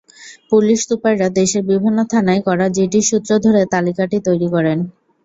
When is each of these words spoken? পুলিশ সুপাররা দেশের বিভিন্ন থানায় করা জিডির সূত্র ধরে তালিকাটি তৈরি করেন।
পুলিশ 0.51 0.79
সুপাররা 0.87 1.27
দেশের 1.39 1.63
বিভিন্ন 1.71 1.99
থানায় 2.11 2.41
করা 2.47 2.65
জিডির 2.75 3.07
সূত্র 3.09 3.31
ধরে 3.45 3.61
তালিকাটি 3.73 4.17
তৈরি 4.27 4.47
করেন। 4.55 4.77